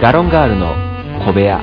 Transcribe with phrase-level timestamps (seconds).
[0.00, 0.74] ガロンガールの
[1.26, 1.60] 小部屋。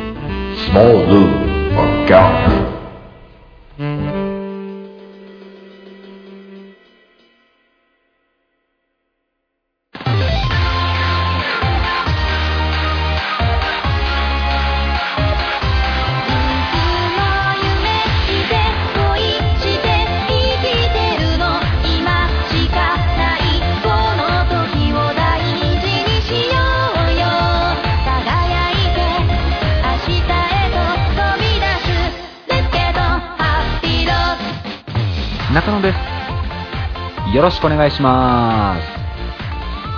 [37.45, 38.76] ろしくお願いしま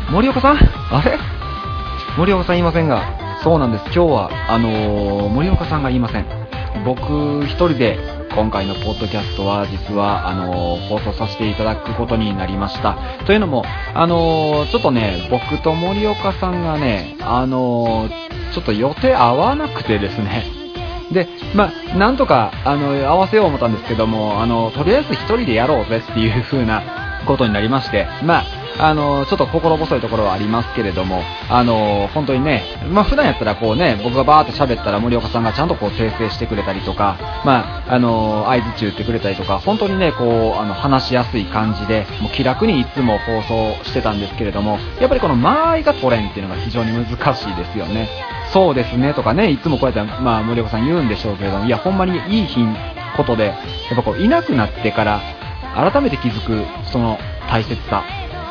[0.08, 0.12] す。
[0.12, 0.58] 森岡さん？
[0.58, 1.18] あれ？
[2.18, 3.86] 森岡さんいませんが、そうなんです。
[3.86, 6.26] 今日は、あのー森岡さんがいません。
[6.84, 7.98] 僕一人で
[8.36, 12.98] 今回のポッドキャストは実は、あのー放送させていただくことになりました。
[13.26, 20.44] というのも、あのーちょっとね、僕と森岡さんがね、あのーちょっと予定合わなくてですね、
[21.14, 28.46] で、まあ、なんとか、あの、合わせよう思ったんですけども、あの、とりあえず一人でやろうぜっていう風なことになりまして、まあ、
[28.80, 48.10] あの、ちょっと心細いところはありますけれども、あの、本当にね、まあ、普段やったらこうね、僕がバーって喋ったら森岡さんがちゃんとこう訂正してくれたりとか、まあ、あの、合図中言ってくれたりとか、本当にね、こう、あの、話しやすい感じで、もう気楽にいつも放送してたんですけれども、やっぱりこの間合いが取れんっていうのが非常に難しいですよね。
[48.54, 52.66] そうですねとかね、いつもこうやって、まあ、森岡さん言うんでしょうけれども、いや、ほんまにいい日
[53.18, 53.54] ことで、や
[53.94, 55.22] っぱこう、いなくなってから、
[55.78, 57.20] 改めて気づく、その
[57.52, 58.04] 大切さ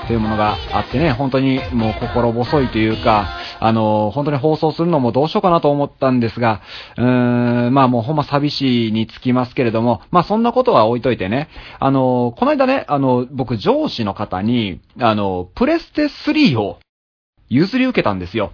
[0.06, 6.60] というものがあってね、本当にもう心細いというか、あの、本当に放送するのもどうしようかなと思ったんですが、
[6.96, 11.48] うーん、まあもうほんま寂しいにつきますけれども、まあそんなことは置いといてね、
[11.80, 16.78] あの、この間ね、あの、僕上司の方に、あの、プレステ3を
[17.48, 18.52] 譲り受けたんですよ。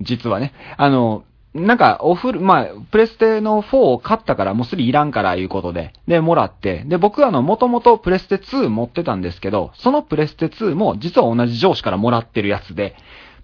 [0.00, 0.54] 実はね。
[0.78, 5.92] あの、なんか、オフル、まあ、プレステの4を買ったから、もう3いらんから、いうことで。
[6.06, 6.84] で、もらって。
[6.86, 12.94] で、僕はあの、もともとプレステ2持ってたんですけど、そのプレステ2も、実は同じ上司からもらってるやつで、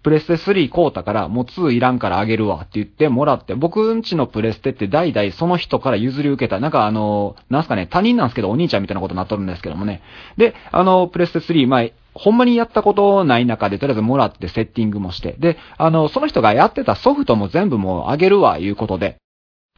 [0.05, 10.01] プレステ3買うたから、もう2いらんからあげるわって言ってもらって、僕んちのプレステって代々その人から譲り受けた、なんかあの、なんすかね、他人なんですけど、お兄ちゃんみたいなことになっとるんですけどもね。
[10.37, 11.83] で、あの、プレステ3、まあ、
[12.19, 15.37] ほんまにやったことない中で、とりあえずもらってセッティングもして。
[15.39, 19.17] で、あの、その人がやってたソフトも全部もうあげるわ、いうことで。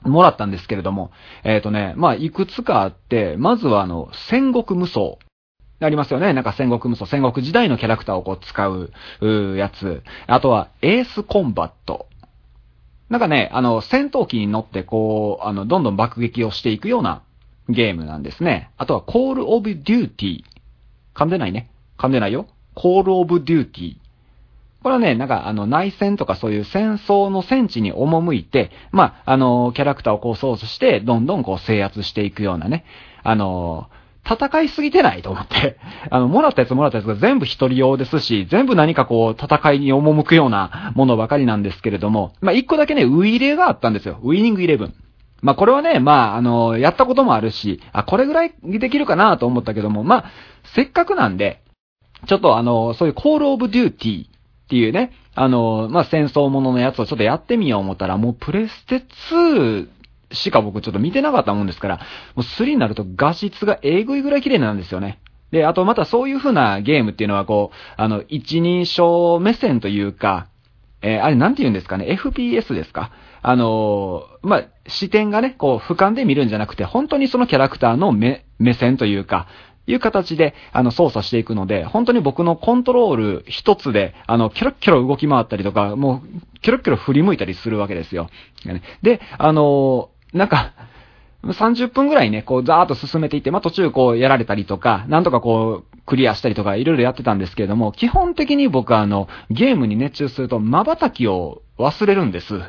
[0.03, 1.10] もらったんですけれども、
[1.44, 5.19] えっ、とね、まあ、いくつかあって、まずはあの、戦国無双。
[5.81, 6.32] ありますよね。
[6.32, 10.03] なんか戦国無双、戦国時代のキャラクターをこう使う、うやつ。
[10.26, 12.06] あとは、エースコンバット。
[13.09, 17.22] なんかね、あの、戦闘機に乗ってこう、あの、どんどん爆撃をしていくような
[17.69, 18.70] ゲームなんですね。
[18.76, 20.43] あとは、コールオブデューティー。
[21.15, 21.70] 噛んでないね。
[21.98, 22.47] 噛んでないよ。
[22.75, 23.97] コールオブデューティー。
[24.82, 32.84] これはね、なんか、あの、内戦とかそういう戦争の戦地に赴いて、まあ、あの、キャラクターをこう操作して、どんどんこう制圧していくようなね、
[33.25, 33.88] あの、
[34.25, 35.78] 戦いすぎてないと思って、
[36.10, 44.19] あの、もらったやつもらったやつが全部一人用ですし、全部何かこう、戦いに赴くようなものばかりなんですけれども、まあ、一個だけね、ウイレがあったんですよ。
[44.22, 44.94] ウイニングイレブン。
[45.41, 50.25] まあ、これはね、まあ、あの、やったこともあるし、あ、これぐらいできるかなと思ったけども、まあ、
[50.64, 51.62] せっかくなんで、
[52.27, 54.29] ちょっとあの、そういうコールオブデューティーっ
[54.69, 59.89] ていうね、あの、まあ、戦争もののやつをちょっとやってみよう思ったら、もうプレステ2
[60.33, 62.03] しか僕ちょっと見てなかったもんですから、も
[62.37, 65.21] う3になると画質がえぐいぐらい綺麗なんですよね。
[65.53, 70.49] で、あとまたそういう風なゲームっていうのはこう、あの、一人称目線というか、
[71.00, 73.12] えーあれなんて言うんですかね、FPS ですか？
[73.41, 79.47] あのーまあ、視点がね、こう、俯瞰で見るんじゃなくて、本当にそのキャラクターの目、目線というか、
[79.88, 88.28] いう形で、あの、操作していくので、本当に僕のコントロール一つで、あの、キョロキョロ動き回ったりとか、もう、キョロキョロ振り向いたりするわけですよ。
[89.03, 90.72] で、あのなんか、
[91.44, 102.61] 30分ぐらいね、こう、ザーッと進めていって、まあ、途中こう、やられたりとか、なんとかこう、クリアしたりとか、いろいろやってたんですけれども、基本的に僕はあの、ゲームに熱中すると、瞬きを忘れるんです。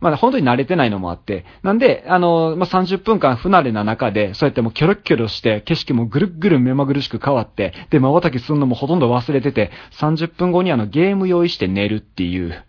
[0.00, 1.44] まだ本当に慣れてないのもあって。
[1.62, 9.70] なんで、あの、まあ、30分間不慣れな中で、そうやってもうキョロキョロして、景色もぐるぐる目まぐるしく変わって、で、瞬きするのもほとんど忘れてて、
[10.00, 12.64] 30分後にあの、ゲーム用意して寝るっていう、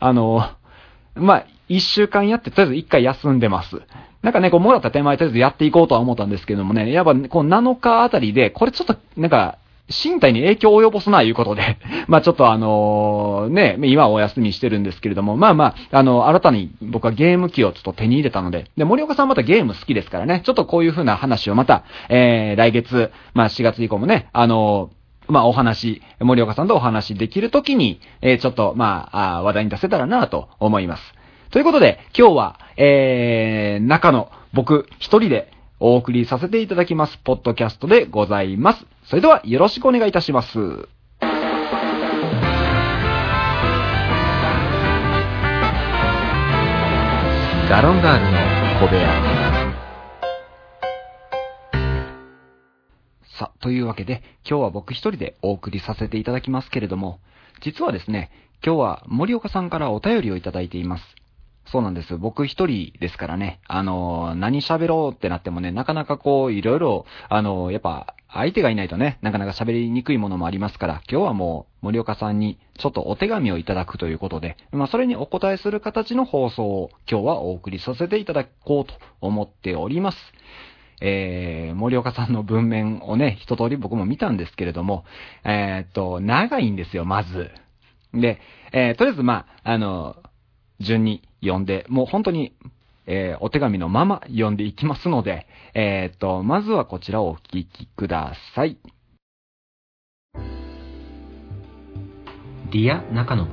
[0.00, 0.50] あの、
[1.14, 3.80] まあ、一週間やって、とりあえず一回休んでます。
[4.22, 11.78] なんかね、こう、もらった手前、とりあえずやっていこうとは思ったんですけどもね、やっぱ、こう、7日あたりで、これちょっと、なんか、身体に影響を及ぼすな、いうことで。
[12.08, 24.90] まあちょっとあのね、今はお休みしてるんですけれども、まあまあ、あの、新たに僕はゲーム機をちょっと手に入れたので、で、森岡さんまたゲーム好きですからね、ちょっとこういう風な話をまた、えー、来月、まあ4月以降もね、あの
[25.28, 31.14] まあ、お話、森岡さんとお話できるときに、えーちょっと、まあ、あ話題に出せたらなと思います。
[31.50, 35.50] ということで、今日は、えー、中の僕一人で
[35.86, 38.86] お送りさせていただきます、ポッドキャストでございます。
[39.04, 40.58] それでは、よろしくお願いいたします。
[47.68, 48.38] ガロンガールの
[48.80, 49.12] 小部屋。
[53.38, 57.20] さあ、というわけで、今日は僕一人でお送りさせていただきますけれども、
[57.60, 58.30] 実はですね、
[58.64, 61.04] 今日は森岡さんからお便りをいただいています。
[61.66, 62.16] そうなんです。
[62.16, 80.18] 僕一人ですからね、あの、何喋ろうってなってもね、なかなかこう、いろいろ、あの、やっぱ、相手がいないとね、なかなか喋りにくいものもありますから、今日はもう、森岡さんに、ちょっとお手紙をいただくということで、まあ、それにお答えする形の放送を、今日はお送りさせていただこうと思っております。
[81.00, 85.04] えー、森岡さんの文面をね、一通り僕も見たんですけれども、
[85.44, 87.50] えーっと、長いんですよ、まず。
[88.12, 88.40] で、
[88.72, 90.16] えーとりあえず、まあ、あの、
[90.80, 92.54] 順に読んで、もう本当に、
[93.06, 98.78] えーお手紙のまま読んでいきますので、えーっと、まずはこちらをお聞きください。
[102.72, 103.46] Dear 中野。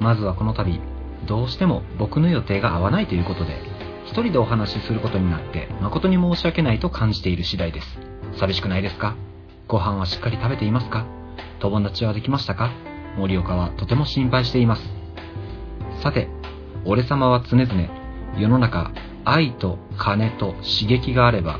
[0.00, 0.80] まずはこの度、
[1.26, 3.56] どうしても僕の予定が合わないということで、
[4.04, 7.86] 一人でお話しすることになって誠に申し訳ないと感じている次第です。
[8.38, 9.16] 寂しくないですか？
[9.66, 11.06] ご飯はしっかり食べていますか？
[11.60, 12.70] 友達はできましたか？
[13.16, 14.82] 森岡はとても心配しています。
[16.02, 16.28] さて、
[16.86, 17.72] 俺様は常々
[18.38, 18.92] 世の中
[19.24, 21.58] 愛と金と刺激があれば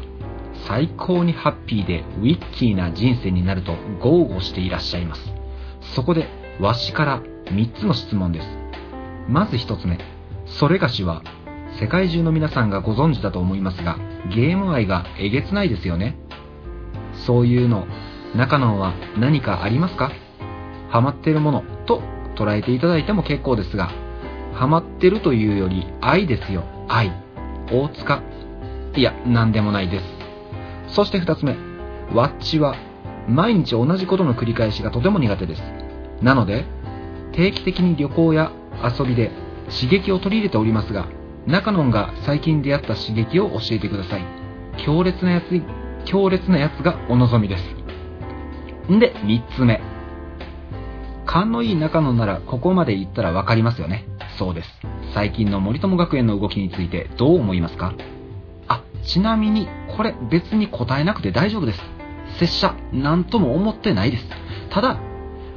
[0.68, 5.20] 最高にハッピーでウィッキーな人生になると豪語していらっしゃいます。
[5.94, 6.28] そこで
[6.60, 8.46] わしから3つの質問です。
[9.28, 9.98] まず1つ目、
[10.46, 11.22] それがしは
[11.80, 13.98] 世界中の皆さんがご存知だと思いますが
[14.34, 16.16] ゲーム愛がえげつないですよね。
[17.26, 17.86] そういうの、
[18.34, 20.12] 中野は何かありますか？
[20.88, 22.00] ハマってるものと
[22.36, 23.90] 捉えていただいても結構ですが、
[24.56, 27.12] ハマってるというより愛ですよ、愛。
[27.70, 28.22] 大塚。
[28.96, 30.04] いや、なんでもないです。
[30.94, 31.54] そして二つ目、
[32.14, 32.74] ワッチは
[33.28, 35.62] 毎日同じことの繰り返しがとても苦手です。
[36.22, 36.64] なので、
[37.32, 38.50] 定期的に旅行や
[38.82, 39.30] 遊びで
[39.68, 41.06] 刺激を取り入れておりますが、
[41.46, 44.24] 中野が最近出会った刺激を教えてください。
[44.78, 45.62] 強烈なやつ、
[46.06, 48.90] 強烈なやつがお望みです。
[48.90, 49.82] んで、三つ目。
[51.26, 54.06] 勘のいい中野ならここまで言ったらわかりますよね。
[54.38, 54.68] そうです。
[55.14, 57.94] 最近の森友学園の動きについてどう思いますか？
[58.68, 61.80] あ、ちなみに、これ別に答えなくて大丈夫です。
[62.38, 64.26] 拙者、なんとも思ってないです。
[64.70, 64.98] ただ、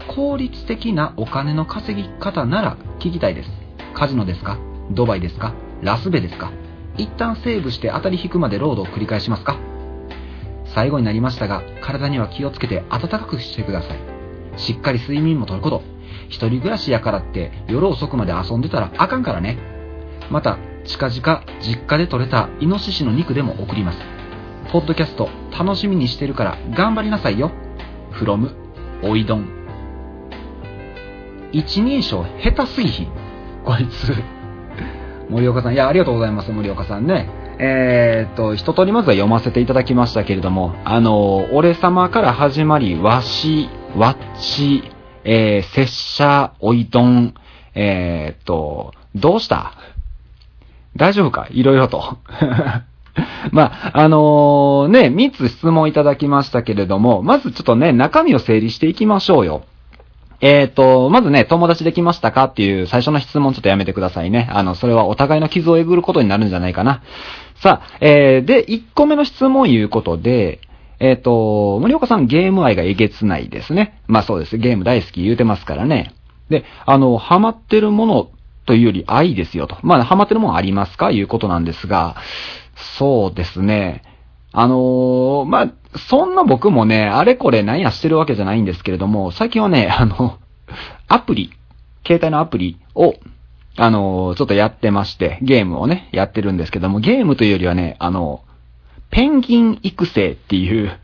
[0.07, 3.49] 効率的なお金の稼ぎ方なら聞きたいです。
[3.93, 4.57] カジノですか？
[4.91, 5.53] ドバイですか？
[5.81, 6.51] ラスベですか？
[6.97, 9.57] 一旦セーブして当たり引くまでロードを繰り返しますか？
[10.73, 13.99] 最後になりましたが、体には気をつけて暖かくしてください。
[14.57, 15.81] しっかり睡眠もとること。
[16.27, 19.57] 一人暮らしやからって夜遅くまで遊んでたらあかんからね。
[20.29, 23.99] また、近々実家で採れたイノシシの肉でも送ります。
[24.71, 27.51] ポッドキャスト楽しみにしてるから頑張りなさいよ。
[28.11, 28.51] from
[29.03, 29.47] おいどん。
[31.51, 33.07] 一人称下手すぎひん。
[33.65, 34.13] こいつ。
[35.29, 37.29] 森岡さん、いや、ありがとうございます、森岡さんね。
[37.59, 44.83] えーっと、一通りまずは読ませていただきましたけれども、あの、俺様から始まり、わし、わっち、
[45.23, 47.33] えー、拙者、おいどん、
[47.75, 49.73] えーっと、どうした？
[50.95, 51.47] 大丈夫か？
[51.51, 52.17] いろいろと。
[53.51, 59.63] まあ、あのね、3つ質問いただきましたけれども、まずちょっとね、中身を整理していきましょうよ。
[60.41, 64.47] えっ、と、まずね、友達できましたかっていう最初の質問ちょっとやめてくださいね。
[64.51, 67.01] あの、それはお互いの傷をえぐることになるんじゃないかな。
[67.55, 70.61] さあ、えー、で、1個目の質問いうことで、
[70.99, 74.01] えっ、と、森岡さんゲーム愛がえげつないですね。
[74.07, 74.57] まあそうです。
[74.57, 76.13] ゲーム大好き言うてますからね。
[76.49, 78.29] で、あの、ハマってるもの
[78.65, 79.77] というより愛ですよと。
[79.81, 81.11] まあ、ハマってるものありますか？
[81.11, 82.15] いうことなんですが、
[82.97, 84.03] そうですね。
[84.51, 85.73] あのーまあ、
[86.09, 90.39] そんな僕もね、あれこれ何やしてるわけじゃないんですけれども、最近はね、あの、
[91.07, 91.51] アプリ、
[92.05, 93.13] 携帯のアプリを、
[93.77, 98.41] あのーちょっとやってまして、ゲームをね、やってるんですけども、ゲームというよりはね、あの、
[99.11, 100.99] ペンギン育成っていう、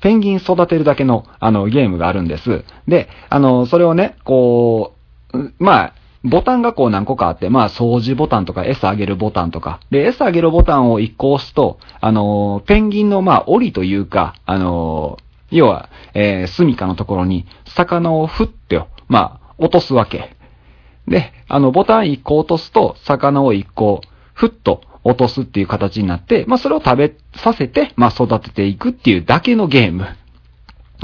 [0.00, 2.64] ペンギン育てるだけの、あの、ゲームがあるんです。
[2.88, 4.94] で、あの、それをね、こ
[5.32, 5.94] う、まあ、
[6.24, 9.80] ボタンがこう何個かあって、まあ、掃除ボタンとか、餌あげるボタンとか。
[9.90, 15.18] で、餌あげるボタンを1個押すと、あの、ペンギンの、まあ、檻というか、あの、
[15.50, 20.36] 要は、えー、住処のところに、魚を振って、まあ、落とすわけ。
[21.08, 24.00] で、あの、ボタン1個落とすと、魚を1個、
[24.32, 30.06] ふっと落とすっていう形になって、まあ、それを食べさせて、まあ、育てていくっていうだけのゲーム。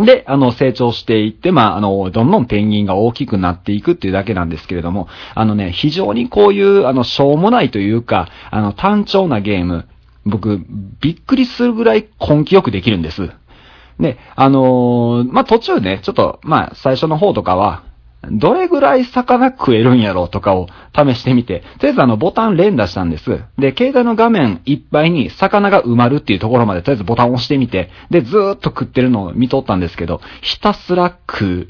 [0.04, 9.88] で、あの、成長していって、まあ、あの、どんどんペンギンが大きくなっていくっていうだけなんですけれども、あのね、非常にこういう、あの、しょうもないというか、あの、単調なゲーム、
[10.24, 10.64] 僕、
[11.00, 13.30] びっくりするぐらい根気よくできるんです。
[13.98, 17.82] で、あのーまあ、途中ね、ちょっと、まあ、最初の方とかは、
[18.30, 23.42] どれぐらい魚食えるんやろうとかを試してみて、とりあえずあのボタン連打したんです。
[23.58, 31.68] で、携帯の画面いっぱいに魚が埋まるっていうところまでとりあえずボタンを押してみて、で、ずーっと食ってるのを見とったんですけど、ひたすら食う。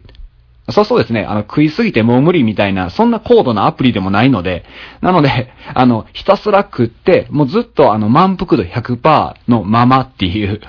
[0.72, 1.24] そうそうですね。
[1.24, 4.64] あの、食いすぎてもう無理みたいな、そんな高度なアプリでもないので、
[5.00, 10.60] なので、あの、ひたすら食って、もうずっとあの、満腹度100%のままっていう、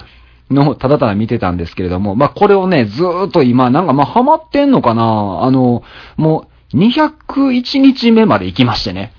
[0.49, 5.83] のをただただ見てたんですけれども、まあ、これをね、ずーっと今、なんかまあ、ハマってんのかなあの、
[6.17, 9.13] もう、201日目まで行きましてね。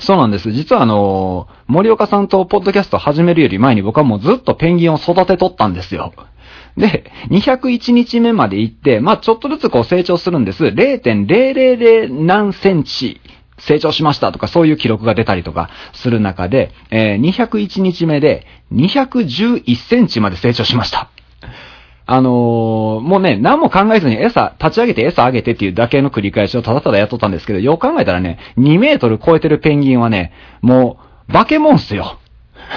[0.00, 0.50] そうなんです。
[0.52, 6.12] 実はあの、森岡さんとポッドキャスト始めるより前に僕はもうずっとペンギンを育てとったんですよ。
[6.76, 10.64] で、201日目まで行って、まあちょっとずつこう成長するんです。
[10.64, 13.20] 0.000何センチ
[13.66, 21.10] 成長しましたとかそういう記録が出たりとかする中で、えー201日目で211センチまで成長しました。
[22.06, 32.18] あのーもうね、何も考えずに餌、立ち上げて餌あげてっていうだけの繰り返しをただただやっとったんですけど、よく考えたらね、2メートル超えてるペンギンはね、もう、化け物っすよ。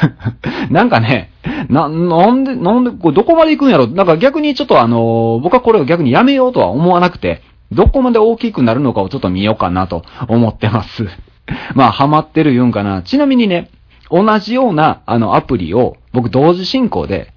[0.72, 1.32] なんかね、
[1.70, 11.08] な、なんで、なんで、これどこまで行くんやろなんか逆にちょっとあのー僕はこれを逆にやめようとは思わなくて、どこまで大きくなるのかをちょっと見ようかなと思ってます。
[11.76, 13.02] まあ、ハマってる言うんかな。
[13.02, 13.70] ちなみにね、
[14.10, 17.34] 同じような、あの、アプリを、僕同時進行で、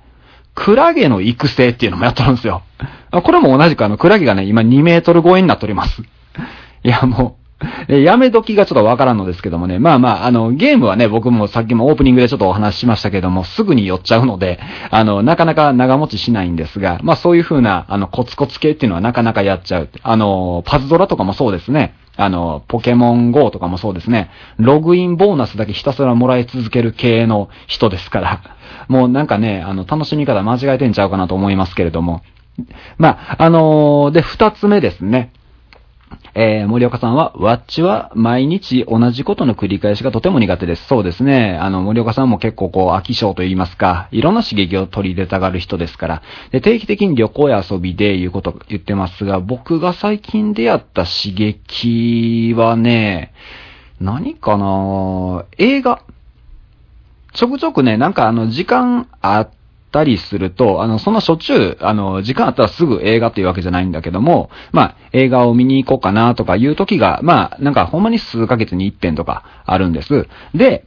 [0.54, 2.62] クラゲの育成っていうのもやってるんですよ。
[3.10, 6.02] これも同じくあの、クラゲがね、今2メートル超えになっております。
[6.82, 7.39] いや、もう、
[7.88, 9.79] えやめ時がちょっとわからんのですけどもね。
[9.79, 14.59] まあまあ、あの、ゲームはね、僕もさっきもオープニングでちょっとお話ししましたけども、すぐに寄っちゃうので、
[14.90, 19.88] あの、なかなか長持ちしないんですが、まあそういう風な、あの、コツコツ系っていうのはなかなかやっちゃう。
[20.02, 21.95] あの、パズドラとかもそうですね。
[22.17, 24.31] あの、ポケモン GO とかもそうですね。
[24.59, 28.40] ログインボーナスだけひたすらもらい続ける系の人ですから。
[28.88, 32.23] もうなんかね、あの、楽しみ方間違えてんちゃうかなと思いますけれども。
[32.99, 35.31] まあ、あのーで、二つ目ですね。
[36.35, 40.87] えー、森岡さんは、ワッチは毎日同じことの繰り返しがとても苦手です。
[40.87, 41.59] そうですね。
[41.61, 53.33] あの、森岡さんも結構こう、飽き性と言いますか、いろんな刺激を取り入れたがる人ですから、で、定期的に旅行や遊びでいうこと言ってますが、僕が最近出会った刺激はね、
[54.00, 56.02] 何かな映画。
[57.33, 59.60] ちょくちょくね、なんかあの、時間あって
[59.90, 70.28] たりすると、あの、そんなしょっちゅう、あの、時間あったらすぐ映画っていうわけじゃないんだけども、まあ、映画を見に行こうかなとかいう時が、まあ、なんかほんまに数ヶ月に一遍とかあるんです。
[70.54, 70.85] で、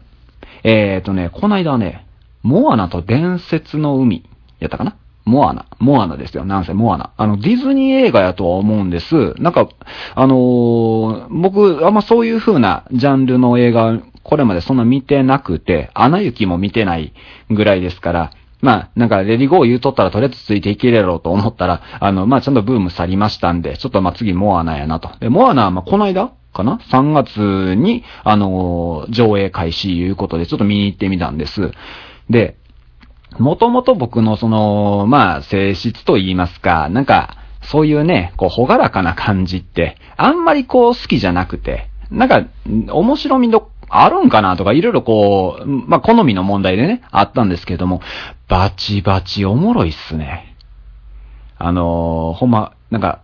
[0.63, 2.05] えっ、とね、この間ね、
[2.41, 4.23] モアナと伝説の海、
[4.59, 4.95] やったかな？
[5.25, 5.65] モアナ。
[5.79, 6.43] モアナですよ。
[6.43, 7.11] なんせモアナ。
[7.15, 9.33] あの、ディズニー映画やとは思うんです。
[9.39, 9.69] なんか、
[10.15, 17.13] あのー僕、あんまそういう風なジャンルの映画、これまでそんな見てなくて、アナ雪も見てない
[17.49, 18.31] ぐらいですから、
[18.63, 25.09] まあ、なんか、レディゴー言うとったらとりあえずついていけれろうと思ったら、あの、まあ、ちゃんとブーム去りましたんで、ちょっとまあ、次モアナやなと。
[25.19, 31.71] で、モアナはまあ、この間かな ?3 月に、あのー上映開始いうことで、ちょっと見に行ってみたんです。
[32.29, 32.55] で、
[33.37, 42.45] もともと僕のその、まあ、性質と言いますか、なんか、そういうね、こう、ほがらかな感じって、あんまりこう、好きじゃなくて、なんか、
[42.91, 43.67] 面白みの、
[44.01, 48.01] あるんかなとか、いろいろこう、まあ、好みの問題でね、あったんですけれども、
[48.47, 50.55] バチバチおもろいっすね。
[51.57, 53.21] あのーほんま、なんか、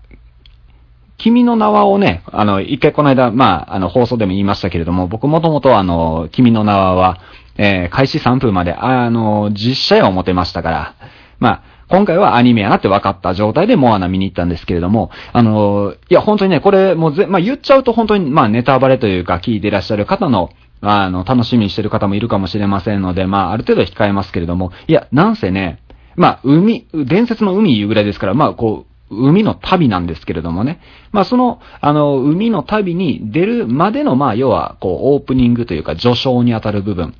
[1.17, 7.19] 君の名はをね、あの、一回この間、まあ、あの、放送でも言いましたけれども、僕もともとあの、君の名は、
[7.57, 10.95] えー開始3分まで、あの、実写や思ってましたから、
[11.39, 25.79] まあ、今回はアニメやなって分かった状態でモアナ見に行ったんですけれども、あの、いや、本当にね、これもうぜ、まあ、言っちゃうと本当に、まあ、ネタバレというか、聞いていらっしゃる方の、あの、楽しみにしてる方もいるかもしれませんので、まあ、ある程度控えますけれども、いや、なんせね、
[26.15, 30.79] まあ、海、伝説の海いうぐらいですから、まあ、こう、海の旅なんですけれどもね。
[31.11, 37.15] まあ、その、あの、海の旅に出るまでの、まあ、要は、こう、オープニングというか、序章にあたる部分。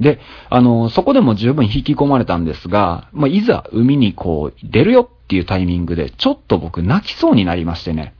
[0.00, 8.14] で、あの、そこでも十分引き込まれたんですが、まあ、いざ海にこう、出るよっていうタイミングで、ちょっと僕泣きそうになりましてね。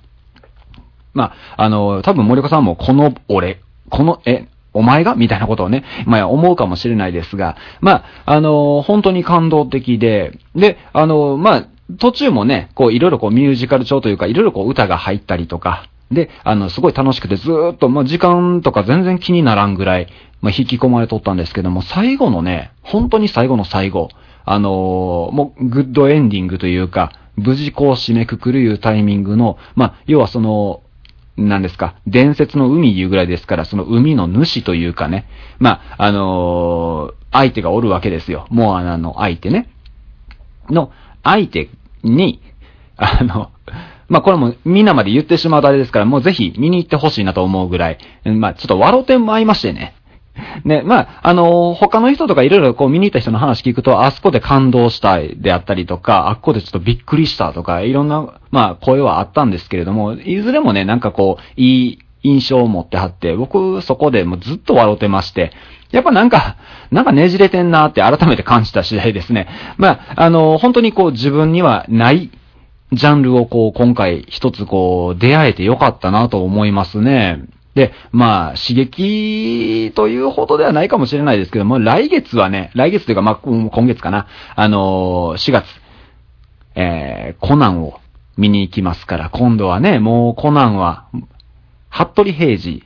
[1.14, 5.16] まあ、あの、多分森岡さんもこの俺、この、え、お前が？
[5.16, 11.66] みたいなことをね、まあ思うかもしれないですが、まあ、あの、本当に感動的で、で、あの、まあ、
[11.99, 20.08] 途中もね、こう、いろいろこうミュージカル調というか、いろいろこう歌が入ったりとか、で、あの、すごい楽しくてずーっと、まあ、時間とか全然気にならんぐらい、
[20.40, 24.08] まあ、引き込まれとったんですけども、最後のね、本当に最後の最後、
[24.44, 24.72] あのー
[25.32, 30.82] もう、グッドエンディングというか、無事こう締めくくるいうタイミングの、まあ、要はその、
[31.36, 35.26] なんですか、伝説の海いうぐらいですから、その海の主というかね、
[35.58, 38.46] まあ、あのー相手がおるわけですよ。
[38.50, 39.68] モアナの相手ね。
[40.68, 40.90] の
[41.22, 41.68] 相手
[42.02, 42.42] に、
[42.96, 43.50] あの、
[44.10, 49.94] まあ、これもみんなまで言ってしまうとあれですから、もうぜひ見に行ってほしいなと思うぐらい、まあ、ちょっと笑う点も合いましてね。
[50.64, 65.52] ね、まあ、あのー他の人とかいろいろこう見に行った人の話聞くと、あそこで感動したいであったりとか、あっこでちょっとびっくりしたとか、いろんな、まあ、声はあったんですけれども、いずれもね、なんかこう、いい印象を持ってはって、僕そこでもうずっと笑ってまして、
[65.90, 66.56] やっぱなんか、
[66.90, 69.48] なんかねじれてんなって改めて感じた次第ですね。
[69.76, 72.30] まあ、あのー本当にこう自分にはない
[72.92, 77.44] ジャンルをこう、今回一つこう、出会えてよかったなと思いますね。
[77.75, 85.66] で、まあ、刺激というほどではないかもしれないですけども、来月はね、来月というか、まあ、今月かな、あのー4月、
[86.75, 88.00] えー、コナンを
[88.37, 91.09] 見に行きますから、今度はね、もうコナンは、
[91.90, 92.85] 服部平次、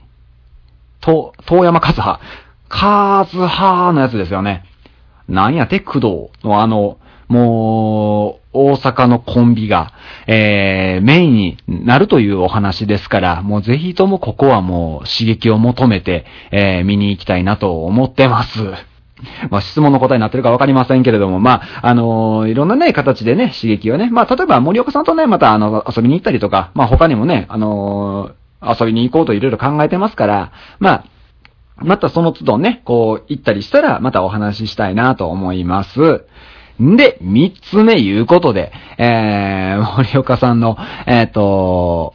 [1.01, 2.21] と、遠山和葉、
[2.69, 4.65] カズハのやつですよね。
[5.29, 9.93] なんやて、工藤のあの、もう、大阪のコンビが、
[10.27, 18.61] えー、メインになるというお話ですから、もうぜひともここはもう刺激を求めて、えー、見に行きたいなと思ってます。
[19.51, 31.05] まあ、質問の答えになってるかわかりませんけれども、まあ、あのーいろんなね、形でね、刺激をね、まあ、例えば森岡さんとね、またあの、遊びに行ったりとか、まあ、他にもね、あのー遊びに行こうといろいろ考えてますから、まあ、
[31.77, 36.25] またその都度ね、こう、行ったりしたら、またお話ししたいなと思います。
[36.83, 40.77] んで、三つ目いうことで、えー、森岡さんの、
[41.07, 42.13] えっ、と、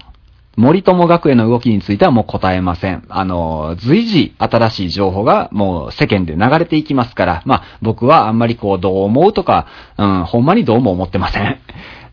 [0.60, 3.06] 森友学園の動きについてはもう答えません。
[3.08, 11.60] あの、随時新しい情報がもう世間で流れていきますから、まあ僕はあんまりこうどう思うとか、うん、ほんまにどうも思ってません。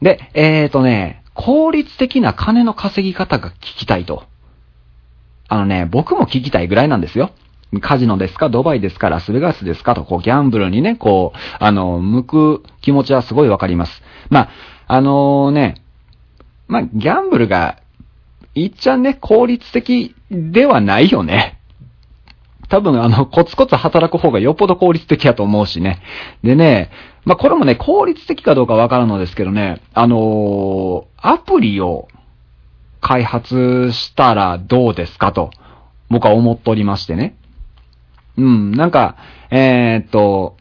[0.01, 4.23] で、えーとね、効率的な金の稼ぎ方が聞きたいと。
[5.49, 7.33] あのね、僕も聞きたいぐらいなんですよ。
[7.81, 8.49] カジノですか？
[8.49, 9.09] ドバイですか？
[9.09, 9.95] ラスベガスですか？
[9.95, 14.03] と、こう、ギャンブルにね、こう、あの、向く気持ちはすごいわかります。
[14.31, 14.49] まあ、
[14.87, 15.83] あのね、
[16.69, 17.79] まあ、ギャンブルが、
[18.55, 21.59] いっちゃんね、効率的ではないよね。
[22.69, 26.01] 多分、あの、コツコツ働く方がよっぽど効率的やと思うしね。
[26.43, 26.91] でね、
[27.25, 32.09] まあ、これもね、効率的かどうかわからんのですけどね、あのーアプリを
[33.01, 35.33] 開発したらどうですか？
[35.33, 35.51] と、
[36.09, 37.37] 僕は思っておりましてね。
[38.37, 39.17] うん、なんか、
[39.51, 40.57] えーっと、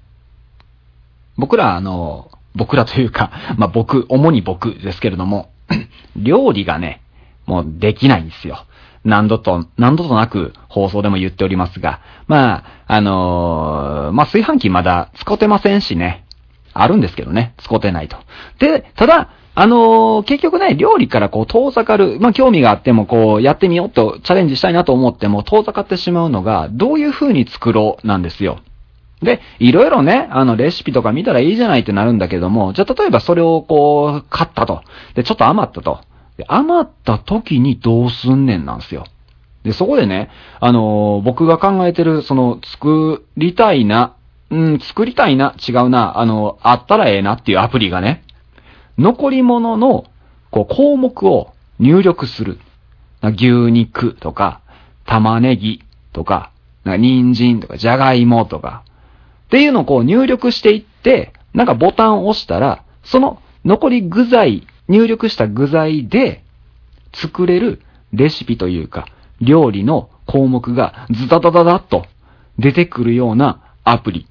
[1.38, 5.50] 僕ら、あの、僕らというか、 まあ、僕、主に僕ですけれども、
[6.16, 7.02] 料理がね、
[7.46, 8.66] もうできないんですよ。
[9.04, 16.24] 何度と、何度となく放送でも言っておりますが、まあ、あのーまあ、炊飯器まだ使ってませんしね。
[16.74, 18.18] あるんですけどね、使ってないと。
[18.60, 28.60] で、ただ、あのー結局ね、料理からこう遠ざかる、まあ、興味があってもこう、やってみようとチャレンジしたいなと思っても遠ざかってしまうのが、どういう風に作ろうなんですよ。
[29.22, 34.82] で、いろいろね、あの、レシピとか見たらいいじゃないってなるんだけども、じゃあ例えばそれをこう、買ったと。
[35.14, 36.00] で、ちょっと余ったと。
[36.38, 39.06] で、余った時にどうすんねんなんですよ。
[39.64, 44.16] で、そこでね、あのー僕が考えてる、その、作りたいな、
[44.52, 48.25] うん、作りたいな、違うな、あの、あったらええなっていうアプリがね、
[48.98, 50.06] 残り物の、
[50.52, 52.60] こう、項目を入力する。
[53.22, 54.62] 牛肉とか、
[55.06, 56.52] 玉ねぎとか、
[56.84, 58.84] な人参とか、じゃがいもとか、
[59.46, 66.44] っていうのをこう入力していって、なんかボタンを押したら、その残り具材、入力した具材で
[67.14, 67.82] 作れる
[68.14, 69.08] レシピというか、
[69.42, 72.06] 料理の項目がズダダダダッと
[72.58, 74.28] 出てくるようなアプリ。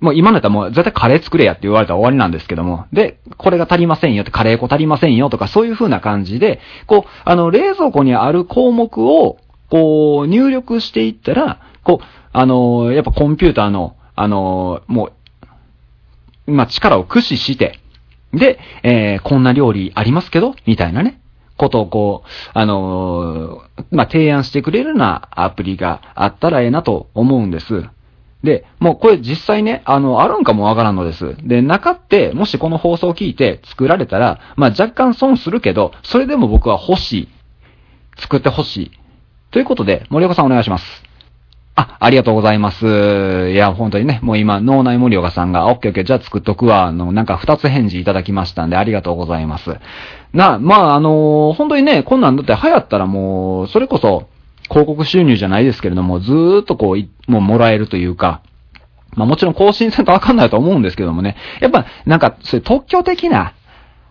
[0.00, 2.86] もう今のやったらもう絶対カレー作れやって言われたら終わりなんですけども。
[2.92, 9.38] で、これが足りませんよって、カレー粉足りませんよとか、そういう風な感じで、こう、あの、冷蔵庫にある項目を、
[9.70, 15.10] こう、入力していったら、こう、あの、やっぱコンピューターの、あの、も
[16.46, 17.80] う、まあ、力を駆使して、
[18.32, 21.20] で、えー、こんな料理ありますけど、みたいなね、
[21.56, 27.84] ことをこう、あのまあ、提案してくれるようなアプリがあったらええなと思うんです。
[28.42, 31.36] で、もうこれ実際ね、あの、あるんかもわからんのです。
[31.42, 37.28] で、中って、もしこの放送を聞いて作られたら、まあ、若干損するけど、それでも僕は欲しい。
[38.18, 38.90] 作って欲しい。
[39.50, 41.08] ということで、森岡さんお願いします。
[41.74, 43.50] あ、ありがとうございます。
[43.50, 49.76] いや、本当にね、もう今、脳内森岡さんが、オッケーオッケー、じゃあ作っとくわ、の、なんか二つ返事いただきましたんで、ありがとうございます。
[50.32, 54.28] な、まあ、あのー本当にね、こんなんだって流行ったらもう、それこそ、
[54.68, 58.42] 広告収入じゃないですけれども、ずーっとこう、もうもらえるというか、
[59.14, 61.36] まあもちろん更新せんとわかんないと思うんですけどもね。
[61.60, 63.54] やっぱ、なんか、そういう特許的な、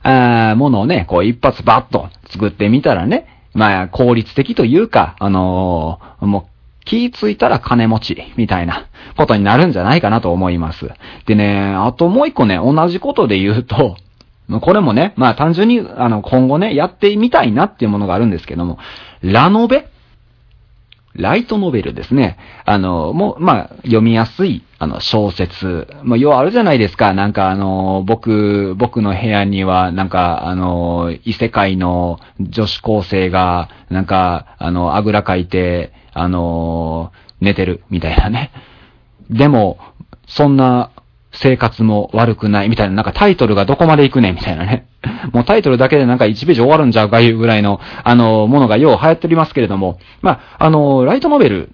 [0.04, 6.44] あーものをね、こう一発バッと作ってみたらね、まあ効率的というか、あのーもう
[6.86, 10.90] 気ついたら金持ち、みたいなことになるんじゃないかなと思います。
[11.26, 13.98] でね、あともう一個ね、同じことで言うと、
[14.62, 18.80] これもね、まあ単純に、あの、今後ね、やってみたいなっていうものがあるんですけども、
[19.22, 19.90] ラノベ
[21.18, 22.38] ライトノベルですね。
[22.66, 25.88] あの、もう、まあ、読みやすい、あの、小説。
[26.04, 27.14] まあ、要はあるじゃないですか。
[27.14, 38.52] なんか、あの、僕、僕の部屋には、なんか、あの、異世界の女子高生が、なんか、あの、あぐらかいて、あの、寝てる、みたいなね。
[39.30, 39.80] でも、
[40.28, 40.92] そんな
[41.32, 44.88] 生活も悪くないみたいな、なんかタイトルがどこまで行くねみたいなね。
[45.32, 51.72] もうタイトルだけでなんか1ページ終わるんちゃうかいうぐらいの、あの、ものがよう流行っておりますけれども、まあ、あの、ライトノベル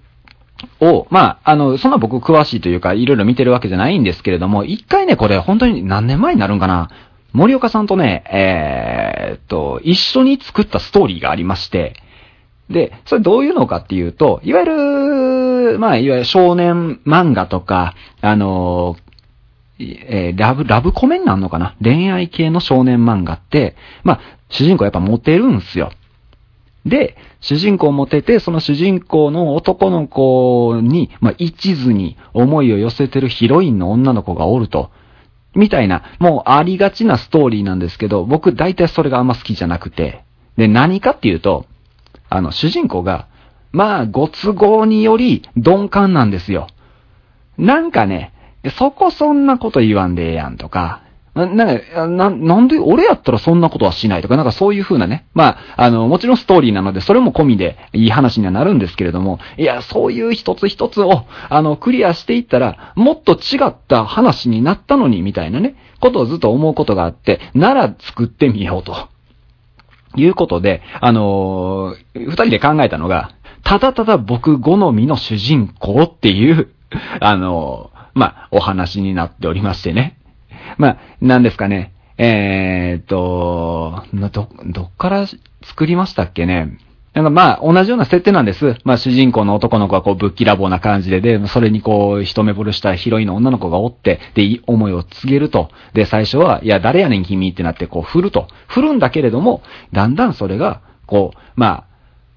[0.79, 6.89] を、まあ、あの、そんな僕詳しいというか、いろいろ見てるわけじゃないんですけれども、一回ね、これ本当に何年前になるんかな。
[7.31, 11.95] 森岡さんとね、えーっと、一緒に作ったストーリーがありまして、
[12.69, 14.65] で、それどういうのかっていうと、いわゆ
[15.73, 18.95] る、まあ、いわゆる少年漫画とか、あの、
[19.79, 21.75] えーラブ、ラブコメになるのかな？
[21.81, 25.91] 恋愛系の少年漫画って、まあ、主人公やっぱモテるんすよ。
[26.86, 34.91] で、主人公モテて、その主人公の男の子に、まあ、一途に思いを寄せてるヒロインの女の子がおると。
[35.55, 40.23] みたいな、もうありがちなストーリーなんですけど、僕大体それがあんま好きじゃなくて。
[40.57, 41.65] で、何かっていうと、
[42.29, 43.27] あの、主人公が、
[43.71, 46.67] まあ、ご都合により鈍感なんですよ。
[47.57, 48.33] なんかね、
[48.71, 51.02] そこそんなこと言わんでええやんとか、
[51.36, 55.26] な、なんか、な、なんで、俺やったらそんなことはしないとか、なんかそういう風なね。
[55.34, 69.10] まあ、あの、もちろんストーリーなので、それも込みでいい話にはなるんですけれども、いや、そういう一つ一つを、あの、クリアしていったら、もっと違った話になったのに、みたいなね、ことをずっと思うことがあって、なら作ってみようと。
[70.15, 73.32] いうことで、あのー二人で考えたのが、
[73.63, 76.69] ただただ僕好みの主人公っていう、
[77.19, 80.17] あのまあ、お話になっておりましてね。
[80.78, 81.93] まあ、なんですかね。
[82.17, 85.26] えーっと、ど、どっから
[85.63, 86.78] 作りましたっけね。
[87.13, 88.76] なんかまあ、同じような設定なんです。
[88.84, 95.69] まあ、主人公の男の子はこう、ぶっきらぼうな感じで、で、それにこう、一目惚れしたヒロインの女の子がおって、で、思いを告げると。
[95.93, 98.47] で、最初は、いや、誰やねん君ってなって、こう、振ると。
[98.67, 101.92] 振るんだけれども、だんだんそれが、こう、まあ、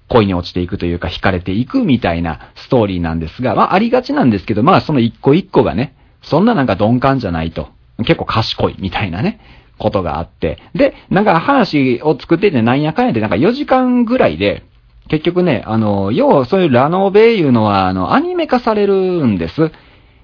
[0.09, 7.69] 恋に落ちていくというか、惹かれていくみたいなストーリーなんですが、まあ、ありがちなんですけど、まあ、その一個一個がね、そんななんか鈍感じゃないと。
[7.99, 9.39] 結構賢いみたいなね、
[9.77, 10.59] ことがあって。
[10.73, 14.63] で、なんか話を作っててなんやかんやでなんか4時間ぐらいで、
[15.09, 19.71] 結局ね、あの、要はそういうラノベいうのは、あの、アニメ化されるんです。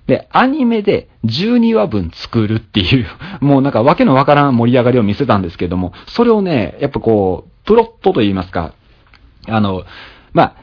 [0.07, 3.07] で、アニメで12話分作るっていう、
[3.39, 8.73] もうなんかわけのわからん盛り上がりを見せたんですけども、それをね、やっぱこう、プロットと言いますか、
[9.47, 9.83] あの、
[10.33, 10.55] まあ、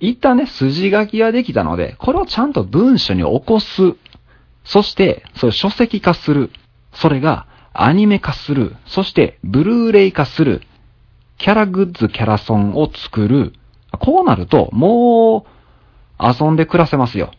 [0.00, 3.94] 一旦ね、筋書きができたので、これをちゃんと文書に起こす。
[4.64, 6.50] そして、それ書籍化する。
[6.92, 8.76] それがアニメ化する。
[8.86, 10.62] そして、ブルーレイ化する。
[11.38, 13.52] キャラグッズ、キャラソンを作る。
[13.98, 15.52] こうなると、もう、
[16.20, 17.32] 遊んで暮らせますよ。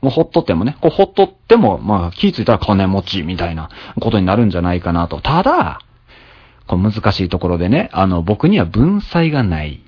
[0.00, 3.68] もうほっとってもね、こうほっとっても、まあ気ぃついたら金持ちみたいな
[4.00, 5.20] ことになるんじゃないかなと。
[5.20, 5.80] ただ、
[6.70, 9.82] こう難しいところでね、あの、僕には文才がない。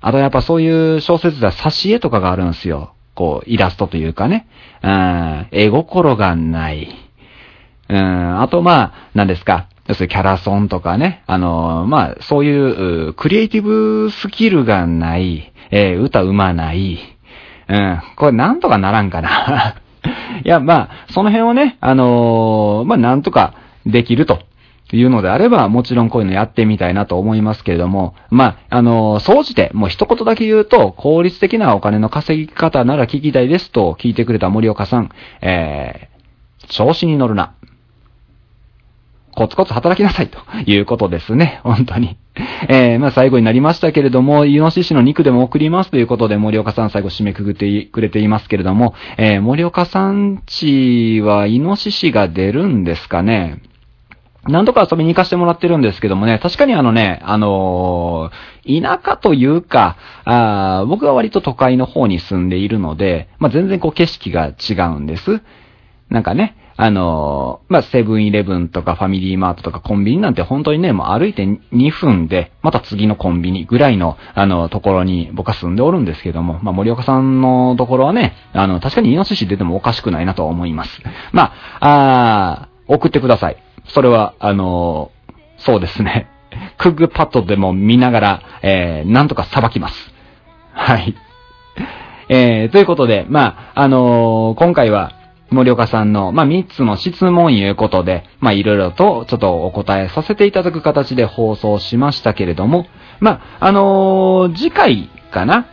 [0.00, 2.94] あとやっぱそういう小説では挿絵とかがあるんですよ。
[3.16, 4.46] こう、イラストというかね。
[4.84, 6.88] うん、絵心がない。
[7.88, 9.68] うん、あとまあ、何ですか。
[9.88, 11.24] 要するにキャラソンとかね。
[11.26, 15.52] あの、まあ、そういう、うクリエイティブスキルがない。
[15.72, 16.98] えー歌うまない。
[17.68, 19.74] うん、これなんとかならんかな。
[20.44, 23.54] いや、まあ、その辺をね、あのーまあ、なんとか
[23.84, 24.51] できると。
[24.96, 37.54] いうのであれば、もちろんこういうのやってみたいなと思いますけれども、まあ、あの、総じて、もう一言だけ言うと、効率的なお金の稼ぎ方なら聞きたいですと聞いてくれた森岡さん、えー、調子に乗るな。
[39.34, 41.60] コツコツ働きなさいということですね。
[41.64, 42.16] 本当に。
[42.68, 53.60] えー、まあ最後になりましたけれども、イノシシの肉でも送りますということで森岡さん最後締めくくってくれていますけれども、えー、森岡さんちはイノシシが出るんですかね
[54.48, 65.42] 何度か遊びに行かせてもらってるんですけどもね、確かにあのね、あのー田舎というか、あ僕は割と都会の方に住んでいるので、まあ、全然こう景色が違うんです。
[66.08, 81.02] なんかね、あのーまあ、セブンイレブンとかファミリーマートとかコンビニなんて本当にね、もう歩いて2分で、また次のコンビニぐらいの、あの、ところに僕は住んでおるんですけども、まあ、森岡さんのところはね、あの、確かにイノシシ出てもおかしくないなと思います。
[81.32, 83.56] まあ、あ送ってください。
[83.86, 85.22] それは、あのー
[85.58, 86.26] そうですね。
[86.76, 90.12] クッグパッドでも見ながら、えー、なんとか裁きます。
[90.72, 91.14] はい。
[92.28, 95.12] えー、ということで、まあ、あのー今回は、
[95.50, 102.86] 森岡さんの、まあ、3つの質問いうことで、まあ、いろいろとちょっとお答えさせていただく形で放送しましたけれども、
[103.20, 105.66] まあ、あのー次回かな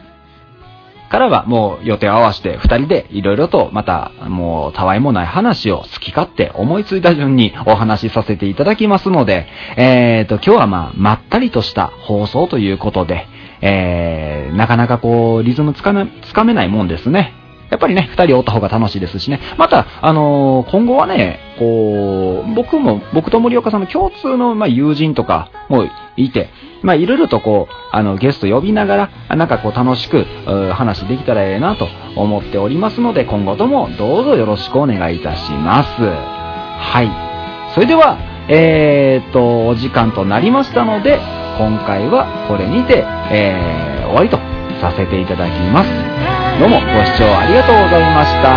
[1.10, 13.28] からはもう予定を合わせて二人でいろいろとまたもうたわいもない話を好き勝手思いついた順にお話しさせていただきますので、えーと、今日はまあまったりとした放送ということで、
[13.62, 17.34] えー、なかなかこうリズムつかめ、つかめないもんですね。
[17.70, 19.40] やっぱりね、二人おった方が楽しいですしね。
[19.58, 26.50] また、あのー今後はね、こう、僕も、僕と森岡さんの共通の、まあ、友人とかもいて、
[26.82, 30.26] まあ、いろいろとこう、あの、ゲスト呼びながら、なんかこう、楽しく、
[30.74, 36.02] 話できたらええなと思っておりますので、今後ともどうぞよろしくお願いいたします。
[36.02, 37.74] はい。
[37.74, 41.20] それでは、えーっと、お時間となりましたので、
[41.58, 44.38] 今回はこれにて、えー、終わりと
[44.82, 46.19] させていただきます。
[46.60, 48.50] どうもご視聴ありがとうございました。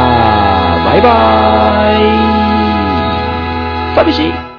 [0.85, 2.03] バイバー
[3.93, 3.95] イ。
[3.95, 4.52] 寂しい。